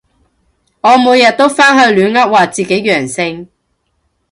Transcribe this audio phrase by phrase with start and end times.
[0.81, 3.47] 我每日都返去亂噏話自己陽性